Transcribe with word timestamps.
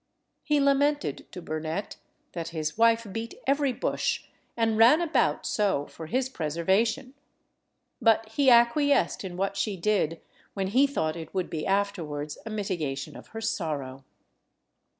He 0.41 0.59
lamented 0.59 1.31
to 1.31 1.43
Burnet 1.43 1.97
that 2.31 2.47
his 2.47 2.75
wife 2.75 3.05
beat 3.13 3.35
every 3.45 3.71
bush 3.71 4.23
and 4.57 4.75
ran 4.75 4.99
about 4.99 5.45
so 5.45 5.85
for 5.85 6.07
his 6.07 6.27
preservation; 6.27 7.13
but 8.01 8.27
he 8.29 8.49
acquiesced 8.49 9.23
in 9.23 9.37
what 9.37 9.55
she 9.55 9.77
did 9.77 10.19
when 10.55 10.69
he 10.69 10.87
thought 10.87 11.15
it 11.15 11.35
would 11.35 11.51
be 11.51 11.67
afterwards 11.67 12.39
a 12.47 12.49
mitigation 12.49 13.15
of 13.15 13.27
her 13.27 13.41
sorrow. 13.41 14.03